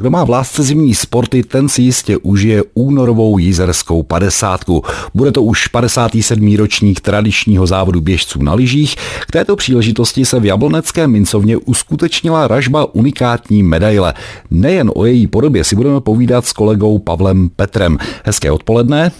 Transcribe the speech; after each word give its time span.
Kdo 0.00 0.10
má 0.10 0.24
v 0.24 0.30
lásce 0.30 0.62
zimní 0.62 0.94
sporty, 0.94 1.42
ten 1.42 1.68
si 1.68 1.82
jistě 1.82 2.16
užije 2.16 2.62
únorovou 2.74 3.38
jízerskou 3.38 4.02
padesátku. 4.02 4.82
Bude 5.14 5.32
to 5.32 5.42
už 5.42 5.68
57. 5.68 6.56
ročník 6.56 7.00
tradičního 7.00 7.66
závodu 7.66 8.00
běžců 8.00 8.42
na 8.42 8.54
lyžích. 8.54 8.96
K 9.20 9.32
této 9.32 9.56
příležitosti 9.56 10.24
se 10.24 10.40
v 10.40 10.44
Jablonecké 10.44 11.06
mincovně 11.06 11.56
uskutečnila 11.56 12.48
ražba 12.48 12.94
unikátní 12.94 13.62
medaile. 13.62 14.14
Nejen 14.50 14.90
o 14.94 15.04
její 15.04 15.26
podobě 15.26 15.64
si 15.64 15.76
budeme 15.76 16.00
povídat 16.00 16.46
s 16.46 16.52
kolegou 16.52 16.98
Pavlem 16.98 17.48
Petrem. 17.56 17.98
Hezké 18.24 18.50
odpoledne. 18.50 19.12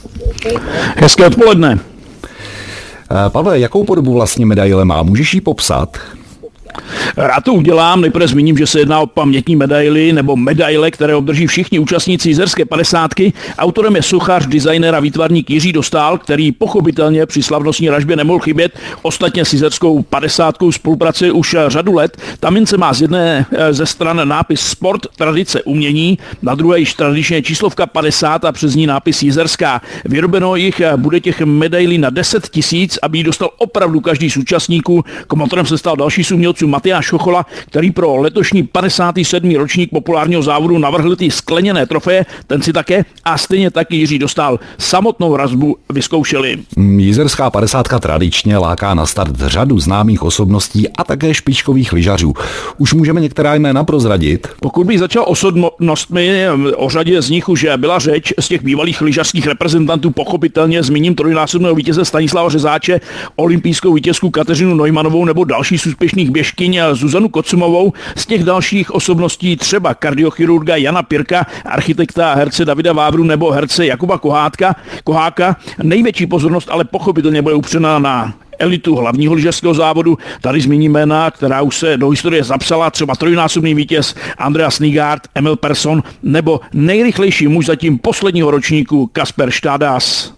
Hezké 0.96 1.26
odpoledne. 1.26 1.78
Eh, 3.10 3.30
Pavle, 3.30 3.58
jakou 3.58 3.84
podobu 3.84 4.12
vlastně 4.12 4.46
medaile 4.46 4.84
má? 4.84 5.02
Můžeš 5.02 5.34
ji 5.34 5.40
popsat? 5.40 5.98
Rád 7.16 7.44
to 7.44 7.54
udělám, 7.54 8.00
nejprve 8.00 8.28
zmíním, 8.28 8.58
že 8.58 8.66
se 8.66 8.78
jedná 8.78 9.00
o 9.00 9.06
pamětní 9.06 9.56
medaily 9.56 10.12
nebo 10.12 10.36
medaile, 10.36 10.90
které 10.90 11.14
obdrží 11.14 11.46
všichni 11.46 11.78
účastníci 11.78 12.28
jízerské 12.28 12.64
padesátky. 12.64 13.32
Autorem 13.58 13.96
je 13.96 14.02
suchař, 14.02 14.46
designer 14.46 14.94
a 14.94 15.00
výtvarník 15.00 15.50
Jiří 15.50 15.72
Dostál, 15.72 16.18
který 16.18 16.52
pochopitelně 16.52 17.26
při 17.26 17.42
slavnostní 17.42 17.90
ražbě 17.90 18.16
nemohl 18.16 18.38
chybět. 18.38 18.78
Ostatně 19.02 19.44
s 19.44 19.52
jízerskou 19.52 20.02
padesátkou 20.02 20.72
spolupracuje 20.72 21.32
už 21.32 21.56
řadu 21.66 21.94
let. 21.94 22.16
Ta 22.40 22.50
mince 22.50 22.76
má 22.76 22.92
z 22.92 23.02
jedné 23.02 23.46
eh, 23.52 23.72
ze 23.72 23.86
stran 23.86 24.28
nápis 24.28 24.60
Sport, 24.60 25.06
tradice, 25.16 25.62
umění, 25.62 26.18
na 26.42 26.54
druhé 26.54 26.78
již 26.78 26.94
tradičně 26.94 27.42
číslovka 27.42 27.86
50 27.86 28.44
a 28.44 28.52
přes 28.52 28.74
ní 28.74 28.86
nápis 28.86 29.22
jízerská. 29.22 29.80
Vyrobeno 30.04 30.56
jich 30.56 30.80
eh, 30.80 30.96
bude 30.96 31.20
těch 31.20 31.40
medailí 31.40 31.98
na 31.98 32.10
10 32.10 32.48
tisíc, 32.48 32.98
aby 33.02 33.18
ji 33.18 33.24
dostal 33.24 33.50
opravdu 33.58 34.00
každý 34.00 34.30
z 34.30 34.36
účastníků. 34.36 35.04
Komotorem 35.26 35.66
se 35.66 35.78
stal 35.78 35.96
další 35.96 36.24
z 36.24 36.32
umělců 36.32 36.65
Matyáš 36.66 37.10
Chochola, 37.10 37.46
který 37.66 37.90
pro 37.90 38.16
letošní 38.16 38.62
57. 38.62 39.56
ročník 39.56 39.90
populárního 39.90 40.42
závodu 40.42 40.78
navrhl 40.78 41.16
ty 41.16 41.30
skleněné 41.30 41.86
trofeje, 41.86 42.26
ten 42.46 42.62
si 42.62 42.72
také 42.72 43.04
a 43.24 43.38
stejně 43.38 43.70
taky 43.70 43.96
Jiří 43.96 44.18
dostal 44.18 44.60
samotnou 44.78 45.36
razbu 45.36 45.76
vyzkoušeli. 45.92 46.58
Jízerská 46.98 47.50
50 47.50 47.86
tradičně 48.00 48.58
láká 48.58 48.94
na 48.94 49.06
start 49.06 49.36
řadu 49.36 49.80
známých 49.80 50.22
osobností 50.22 50.88
a 50.88 51.04
také 51.04 51.34
špičkových 51.34 51.92
lyžařů. 51.92 52.34
Už 52.78 52.94
můžeme 52.94 53.20
některá 53.20 53.54
jména 53.54 53.84
prozradit? 53.84 54.48
Pokud 54.60 54.86
bych 54.86 54.98
začal 54.98 55.24
osobnostmi, 55.26 56.46
o 56.76 56.90
řadě 56.90 57.22
z 57.22 57.30
nich 57.30 57.48
už 57.48 57.66
byla 57.76 57.98
řeč 57.98 58.32
z 58.40 58.48
těch 58.48 58.62
bývalých 58.62 59.00
lyžařských 59.00 59.46
reprezentantů, 59.46 60.10
pochopitelně 60.10 60.82
zmíním 60.82 61.14
trojnásobného 61.14 61.74
vítěze 61.74 62.04
Stanislava 62.04 62.48
Řezáče, 62.48 63.00
olympijskou 63.36 63.92
vítězku 63.92 64.30
Kateřinu 64.30 64.74
Neumannovou 64.74 65.24
nebo 65.24 65.44
další 65.44 65.78
z 65.78 65.86
úspěšných 65.86 66.30
běžků 66.56 66.72
vědkyně 66.72 66.94
Zuzanu 66.94 67.28
Kocumovou, 67.28 67.92
z 68.16 68.26
těch 68.26 68.44
dalších 68.44 68.94
osobností 68.94 69.56
třeba 69.56 69.94
kardiochirurga 69.94 70.76
Jana 70.76 71.02
Pirka, 71.02 71.46
architekta 71.64 72.34
herce 72.34 72.64
Davida 72.64 72.92
Vávru 72.92 73.24
nebo 73.24 73.50
herce 73.50 73.86
Jakuba 73.86 74.18
Kohátka, 74.18 74.76
Koháka. 75.04 75.56
Největší 75.82 76.26
pozornost 76.26 76.68
ale 76.70 76.84
pochopitelně 76.84 77.42
bude 77.42 77.54
upřena 77.54 77.98
na 77.98 78.34
elitu 78.58 78.96
hlavního 78.96 79.34
lyžařského 79.34 79.74
závodu. 79.74 80.18
Tady 80.40 80.60
zmíním 80.60 80.92
jména, 80.92 81.30
která 81.30 81.62
už 81.62 81.76
se 81.76 81.96
do 81.96 82.10
historie 82.10 82.44
zapsala, 82.44 82.90
třeba 82.90 83.14
trojnásobný 83.14 83.74
vítěz 83.74 84.14
Andreas 84.38 84.80
Nigard, 84.80 85.22
Emil 85.34 85.56
Persson 85.56 86.02
nebo 86.22 86.60
nejrychlejší 86.72 87.48
muž 87.48 87.66
zatím 87.66 87.98
posledního 87.98 88.50
ročníku 88.50 89.06
Kasper 89.12 89.50
Štádas. 89.50 90.35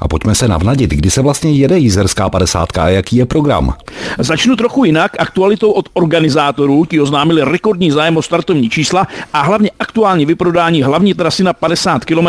A 0.00 0.08
pojďme 0.08 0.34
se 0.34 0.48
navnadit, 0.48 0.90
kdy 0.90 1.10
se 1.10 1.22
vlastně 1.22 1.52
jede 1.52 1.78
jízerská 1.78 2.30
50 2.30 2.78
a 2.78 2.88
jaký 2.88 3.16
je 3.16 3.26
program? 3.26 3.74
Začnu 4.18 4.56
trochu 4.56 4.84
jinak. 4.84 5.12
Aktualitou 5.18 5.70
od 5.70 5.88
organizátorů 5.92 6.84
ti 6.84 7.00
oznámili 7.00 7.44
rekordní 7.44 7.90
zájem 7.90 8.16
o 8.16 8.22
startovní 8.22 8.70
čísla 8.70 9.06
a 9.32 9.42
hlavně 9.42 9.70
aktuální 9.78 10.26
vyprodání 10.26 10.82
hlavní 10.82 11.14
trasy 11.14 11.44
na 11.44 11.52
50 11.52 12.04
km 12.04 12.26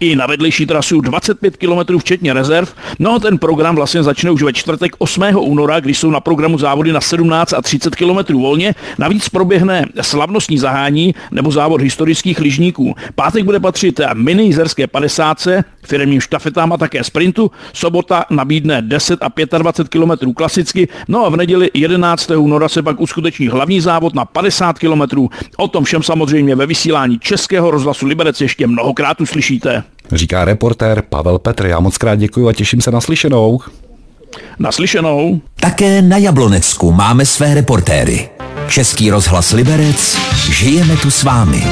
i 0.00 0.16
na 0.16 0.26
vedlejší 0.26 0.66
trasu 0.66 1.00
25 1.00 1.56
km 1.56 1.98
včetně 1.98 2.32
rezerv. 2.32 2.68
No 2.98 3.20
ten 3.20 3.38
program 3.38 3.76
vlastně 3.76 4.02
začne 4.02 4.30
už 4.30 4.42
ve 4.42 4.52
čtvrtek 4.52 4.92
8. 4.98 5.22
února, 5.40 5.80
kdy 5.80 5.94
jsou 5.94 6.10
na 6.10 6.20
programu 6.20 6.58
závody 6.58 6.92
na 6.92 7.00
17 7.00 7.52
a 7.52 7.62
30 7.62 7.96
km 7.96 8.34
volně. 8.34 8.74
Navíc 8.98 9.28
proběhne 9.28 9.86
slavnostní 10.00 10.58
zahání 10.58 11.14
nebo 11.30 11.50
závod 11.50 11.80
historických 11.80 12.40
lyžníků. 12.40 12.94
Pátek 13.14 13.44
bude 13.44 13.60
patřit 13.60 14.00
mini 14.14 14.42
jízerské 14.42 14.86
50, 14.86 15.48
firmním 15.86 16.20
štafetám 16.20 16.72
a 16.72 16.78
také 16.98 17.04
sprintu. 17.04 17.50
Sobota 17.72 18.24
nabídne 18.30 18.82
10 18.82 19.22
a 19.22 19.58
25 19.58 19.88
km 19.88 20.34
klasicky. 20.34 20.88
No 21.08 21.26
a 21.26 21.28
v 21.28 21.36
neděli 21.36 21.70
11. 21.74 22.30
února 22.30 22.68
se 22.68 22.82
pak 22.82 23.00
uskuteční 23.00 23.48
hlavní 23.48 23.80
závod 23.80 24.14
na 24.14 24.24
50 24.24 24.78
km. 24.78 25.28
O 25.56 25.68
tom 25.68 25.84
všem 25.84 26.02
samozřejmě 26.02 26.54
ve 26.54 26.66
vysílání 26.66 27.18
Českého 27.18 27.70
rozhlasu 27.70 28.06
Liberec 28.06 28.40
ještě 28.40 28.66
mnohokrát 28.66 29.20
uslyšíte. 29.20 29.82
Říká 30.12 30.44
reportér 30.44 31.02
Pavel 31.08 31.38
Petr. 31.38 31.66
Já 31.66 31.80
moc 31.80 31.98
krát 31.98 32.14
děkuji 32.14 32.48
a 32.48 32.52
těším 32.52 32.80
se 32.80 32.90
na 32.90 33.00
slyšenou. 33.00 33.60
Naslyšenou. 34.58 35.40
Také 35.60 36.02
na 36.02 36.16
Jablonecku 36.16 36.92
máme 36.92 37.26
své 37.26 37.54
reportéry. 37.54 38.28
Český 38.68 39.10
rozhlas 39.10 39.52
Liberec, 39.52 40.18
žijeme 40.50 40.96
tu 40.96 41.10
s 41.10 41.22
vámi. 41.22 41.64